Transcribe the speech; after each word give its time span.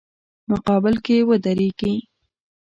مقابل 0.49 0.95
کې 1.05 1.15
ودریږي. 1.29 1.93